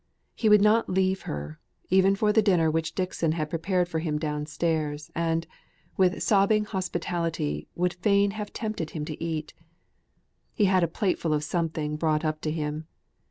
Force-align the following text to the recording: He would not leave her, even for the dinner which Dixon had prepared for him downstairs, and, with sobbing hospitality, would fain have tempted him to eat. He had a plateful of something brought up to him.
He 0.33 0.49
would 0.49 0.63
not 0.63 0.89
leave 0.89 1.21
her, 1.29 1.59
even 1.91 2.15
for 2.15 2.33
the 2.33 2.41
dinner 2.41 2.71
which 2.71 2.95
Dixon 2.95 3.33
had 3.33 3.51
prepared 3.51 3.87
for 3.87 3.99
him 3.99 4.17
downstairs, 4.17 5.11
and, 5.13 5.45
with 5.95 6.23
sobbing 6.23 6.65
hospitality, 6.65 7.67
would 7.75 7.93
fain 7.93 8.31
have 8.31 8.51
tempted 8.51 8.89
him 8.97 9.05
to 9.05 9.23
eat. 9.23 9.53
He 10.55 10.65
had 10.65 10.83
a 10.83 10.87
plateful 10.87 11.35
of 11.35 11.43
something 11.43 11.97
brought 11.97 12.25
up 12.25 12.41
to 12.41 12.51
him. 12.51 12.87